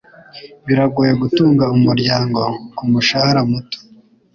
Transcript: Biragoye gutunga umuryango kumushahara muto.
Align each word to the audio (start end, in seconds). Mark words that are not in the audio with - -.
Biragoye 0.65 1.13
gutunga 1.21 1.63
umuryango 1.77 2.41
kumushahara 2.75 3.41
muto. 3.49 3.79